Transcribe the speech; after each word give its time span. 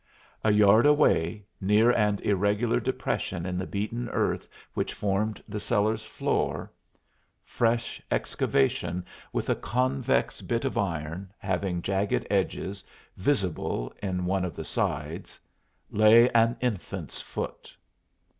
A 0.43 0.49
yard 0.51 0.87
away, 0.87 1.45
near 1.61 1.91
an 1.91 2.17
irregular 2.23 2.79
depression 2.79 3.45
in 3.45 3.59
the 3.59 3.67
beaten 3.67 4.09
earth 4.09 4.47
which 4.73 4.95
formed 4.95 5.43
the 5.47 5.59
cellar's 5.59 6.01
floor 6.01 6.71
fresh 7.43 8.01
excavation 8.09 9.05
with 9.31 9.47
a 9.47 9.53
convex 9.55 10.41
bit 10.41 10.65
of 10.65 10.75
iron, 10.75 11.31
having 11.37 11.83
jagged 11.83 12.25
edges, 12.31 12.83
visible 13.15 13.93
in 14.01 14.25
one 14.25 14.43
of 14.43 14.55
the 14.55 14.65
sides 14.65 15.39
lay 15.91 16.31
an 16.31 16.57
infant's 16.61 17.21
foot. 17.21 17.75